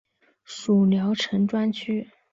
[0.43, 2.09] 属聊城专区。